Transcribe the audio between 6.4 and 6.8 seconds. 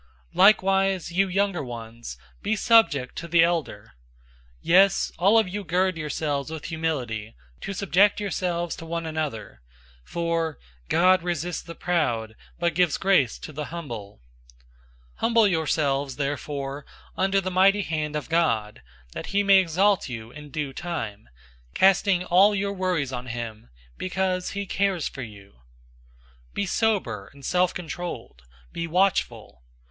with